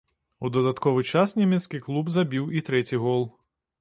[0.47, 3.27] У дадатковы час нямецкі клуб забіў і трэці гол.